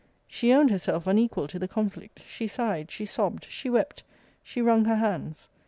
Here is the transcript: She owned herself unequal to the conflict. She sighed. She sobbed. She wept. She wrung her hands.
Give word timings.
She 0.27 0.51
owned 0.51 0.71
herself 0.71 1.05
unequal 1.05 1.47
to 1.49 1.59
the 1.59 1.67
conflict. 1.67 2.21
She 2.25 2.47
sighed. 2.47 2.89
She 2.89 3.05
sobbed. 3.05 3.45
She 3.47 3.69
wept. 3.69 4.01
She 4.41 4.59
wrung 4.59 4.85
her 4.85 4.95
hands. 4.95 5.47